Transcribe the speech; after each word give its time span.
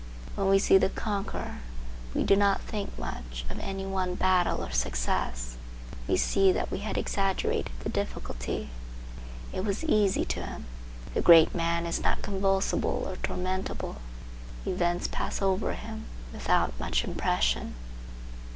When 0.33 0.47
we 0.49 0.57
see 0.57 0.79
the 0.79 0.89
conqueror 0.89 1.57
we 2.15 2.23
do 2.23 2.35
not 2.35 2.61
think 2.61 2.97
much 2.97 3.45
of 3.51 3.59
any 3.59 3.85
one 3.85 4.15
battle 4.15 4.63
or 4.65 4.71
success. 4.71 5.57
We 6.07 6.17
see 6.17 6.51
that 6.51 6.71
we 6.71 6.79
had 6.79 6.97
exaggerated 6.97 7.69
the 7.81 7.89
difficulty. 7.89 8.71
It 9.53 9.63
was 9.63 9.83
easy 9.83 10.25
to 10.25 10.41
him. 10.41 10.65
The 11.13 11.21
great 11.21 11.53
man 11.53 11.85
is 11.85 12.01
not 12.01 12.23
convulsible 12.23 13.03
or 13.07 13.17
tormentable; 13.17 13.97
events 14.65 15.07
pass 15.07 15.39
over 15.39 15.73
him 15.75 16.05
without 16.33 16.79
much 16.79 17.03
impression. 17.03 17.75